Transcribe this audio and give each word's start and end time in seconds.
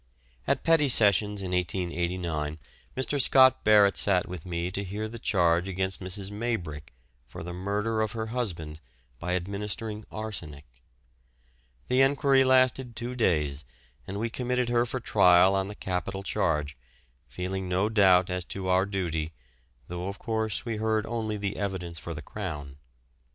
At 0.47 0.63
Petty 0.63 0.87
Sessions 0.89 1.43
in 1.43 1.51
1889 1.51 2.57
Mr. 2.97 3.21
Scott 3.21 3.63
Barrett 3.63 3.97
sat 3.97 4.27
with 4.27 4.47
me 4.47 4.71
to 4.71 4.83
hear 4.83 5.07
the 5.07 5.19
charge 5.19 5.67
against 5.67 5.99
Mrs. 6.01 6.31
Maybrick 6.31 6.91
for 7.27 7.43
the 7.43 7.53
murder 7.53 8.01
of 8.01 8.13
her 8.13 8.25
husband 8.33 8.79
by 9.19 9.35
administering 9.35 10.03
arsenic. 10.11 10.65
The 11.87 12.01
enquiry 12.01 12.43
lasted 12.43 12.95
two 12.95 13.13
days 13.13 13.63
and 14.07 14.17
we 14.17 14.31
committed 14.31 14.69
her 14.69 14.87
for 14.87 14.99
trial 14.99 15.53
on 15.53 15.67
the 15.67 15.75
capital 15.75 16.23
charge, 16.23 16.75
feeling 17.27 17.69
no 17.69 17.87
doubt 17.87 18.31
as 18.31 18.43
to 18.45 18.69
our 18.69 18.87
duty, 18.87 19.33
though 19.87 20.07
of 20.07 20.17
course 20.17 20.65
we 20.65 20.77
heard 20.77 21.05
only 21.05 21.37
the 21.37 21.57
evidence 21.57 21.99
for 21.99 22.15
the 22.15 22.23
Crown. 22.23 22.77